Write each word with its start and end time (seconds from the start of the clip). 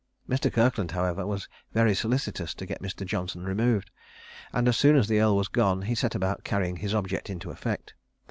Mr. 0.27 0.51
Kirkland, 0.51 0.89
however, 0.93 1.27
was 1.27 1.47
very 1.73 1.93
solicitous 1.93 2.55
to 2.55 2.65
get 2.65 2.81
Mr. 2.81 3.05
Johnson 3.05 3.43
removed; 3.45 3.91
and 4.51 4.67
as 4.67 4.75
soon 4.75 4.95
as 4.95 5.07
the 5.07 5.19
earl 5.21 5.37
was 5.37 5.47
gone, 5.47 5.83
he 5.83 5.93
set 5.93 6.15
about 6.15 6.43
carrying 6.43 6.77
his 6.77 6.95
object 6.95 7.29
into 7.29 7.51
effect. 7.51 7.93